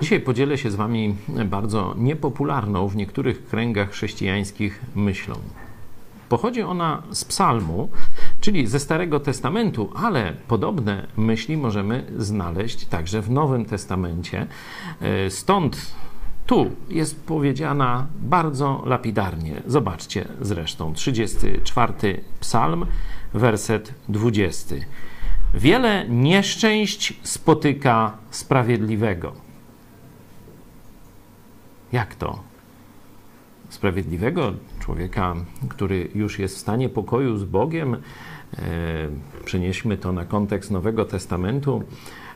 Dzisiaj 0.00 0.20
podzielę 0.20 0.58
się 0.58 0.70
z 0.70 0.74
Wami 0.74 1.14
bardzo 1.44 1.94
niepopularną 1.98 2.88
w 2.88 2.96
niektórych 2.96 3.44
kręgach 3.44 3.90
chrześcijańskich 3.90 4.80
myślą. 4.94 5.34
Pochodzi 6.28 6.62
ona 6.62 7.02
z 7.10 7.24
Psalmu, 7.24 7.88
czyli 8.40 8.66
ze 8.66 8.80
Starego 8.80 9.20
Testamentu, 9.20 9.90
ale 9.94 10.32
podobne 10.48 11.06
myśli 11.16 11.56
możemy 11.56 12.04
znaleźć 12.16 12.86
także 12.86 13.22
w 13.22 13.30
Nowym 13.30 13.64
Testamencie. 13.64 14.46
E, 15.00 15.30
stąd 15.30 15.94
tu 16.46 16.70
jest 16.88 17.24
powiedziana 17.26 18.06
bardzo 18.20 18.82
lapidarnie. 18.86 19.62
Zobaczcie 19.66 20.28
zresztą, 20.40 20.94
34 20.94 21.92
Psalm, 22.40 22.86
werset 23.34 23.94
20. 24.08 24.74
Wiele 25.54 26.08
nieszczęść 26.08 27.20
spotyka 27.22 28.18
sprawiedliwego 28.30 29.47
jak 31.92 32.14
to? 32.14 32.38
Sprawiedliwego 33.68 34.52
człowieka, 34.80 35.34
który 35.68 36.08
już 36.14 36.38
jest 36.38 36.56
w 36.56 36.58
stanie 36.58 36.88
pokoju 36.88 37.38
z 37.38 37.44
Bogiem, 37.44 37.94
e, 37.94 37.98
przenieśmy 39.44 39.98
to 39.98 40.12
na 40.12 40.24
kontekst 40.24 40.70
Nowego 40.70 41.04
Testamentu, 41.04 41.82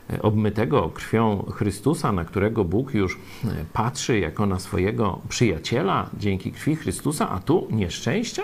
e, 0.09 0.21
obmytego 0.21 0.89
krwią 0.89 1.45
Chrystusa, 1.51 2.11
na 2.11 2.25
którego 2.25 2.63
Bóg 2.63 2.93
już 2.93 3.15
e, 3.15 3.65
patrzy 3.73 4.19
jako 4.19 4.45
na 4.45 4.59
swojego 4.59 5.21
przyjaciela 5.29 6.09
dzięki 6.17 6.51
krwi 6.51 6.75
Chrystusa, 6.75 7.29
a 7.29 7.39
tu 7.39 7.67
nieszczęścia? 7.71 8.43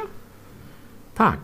Tak. 1.15 1.39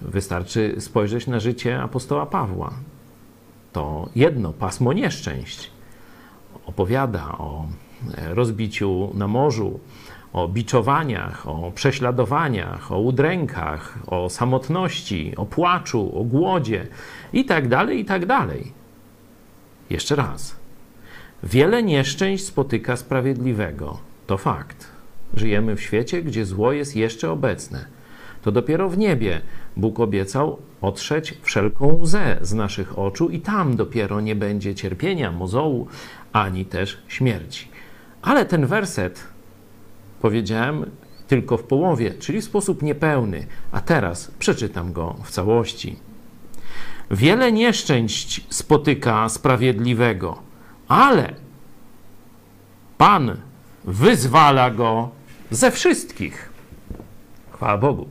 Wystarczy 0.00 0.76
spojrzeć 0.78 1.26
na 1.26 1.40
życie 1.40 1.82
apostoła 1.82 2.26
Pawła. 2.26 2.70
To 3.72 4.08
jedno 4.16 4.52
pasmo 4.52 4.92
nieszczęść 4.92 5.70
opowiada 6.66 7.38
o 7.38 7.66
rozbiciu 8.34 9.10
na 9.14 9.28
morzu, 9.28 9.80
o 10.32 10.48
biczowaniach, 10.48 11.48
o 11.48 11.72
prześladowaniach, 11.74 12.92
o 12.92 13.00
udrękach, 13.00 13.98
o 14.06 14.30
samotności, 14.30 15.32
o 15.36 15.46
płaczu, 15.46 16.20
o 16.20 16.24
głodzie 16.24 16.86
itd., 17.32 17.68
tak 17.68 17.90
itd. 17.90 18.26
Tak 18.26 18.48
Jeszcze 19.90 20.16
raz. 20.16 20.56
Wiele 21.42 21.82
nieszczęść 21.82 22.44
spotyka 22.44 22.96
sprawiedliwego. 22.96 23.98
To 24.26 24.38
fakt. 24.38 24.88
Żyjemy 25.34 25.76
w 25.76 25.82
świecie, 25.82 26.22
gdzie 26.22 26.44
zło 26.46 26.72
jest 26.72 26.96
jeszcze 26.96 27.30
obecne. 27.30 27.84
To 28.42 28.52
dopiero 28.52 28.88
w 28.88 28.98
niebie 28.98 29.40
Bóg 29.76 30.00
obiecał 30.00 30.58
otrzeć 30.80 31.34
wszelką 31.42 31.98
łzę 32.00 32.38
z 32.42 32.52
naszych 32.52 32.98
oczu 32.98 33.28
i 33.28 33.40
tam 33.40 33.76
dopiero 33.76 34.20
nie 34.20 34.36
będzie 34.36 34.74
cierpienia, 34.74 35.32
mozołu, 35.32 35.86
ani 36.32 36.64
też 36.64 37.02
śmierci. 37.08 37.68
Ale 38.22 38.46
ten 38.46 38.66
werset 38.66 39.24
powiedziałem 40.20 40.90
tylko 41.28 41.56
w 41.56 41.62
połowie, 41.62 42.14
czyli 42.14 42.40
w 42.40 42.44
sposób 42.44 42.82
niepełny, 42.82 43.46
a 43.72 43.80
teraz 43.80 44.30
przeczytam 44.38 44.92
go 44.92 45.16
w 45.24 45.30
całości. 45.30 45.96
Wiele 47.10 47.52
nieszczęść 47.52 48.46
spotyka 48.48 49.28
sprawiedliwego, 49.28 50.42
ale 50.88 51.34
Pan 53.00 53.36
wyzwala 53.84 54.70
go 54.70 55.10
ze 55.50 55.70
wszystkich. 55.70 56.52
Chwała 57.52 57.78
Bogu. 57.78 58.08